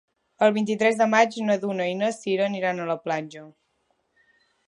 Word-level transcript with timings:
El 0.45 0.53
vint-i-tres 0.53 0.95
de 1.01 1.07
maig 1.11 1.37
na 1.49 1.57
Duna 1.65 1.87
i 1.91 1.99
na 2.01 2.09
Sira 2.17 2.47
aniran 2.51 2.81
a 2.81 2.87
la 2.93 2.97
platja. 3.05 3.47